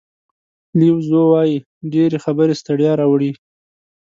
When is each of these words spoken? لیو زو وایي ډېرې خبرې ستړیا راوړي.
لیو 0.79 0.97
زو 1.09 1.21
وایي 1.31 1.55
ډېرې 1.93 2.17
خبرې 2.25 2.53
ستړیا 2.61 2.91
راوړي. 3.01 3.31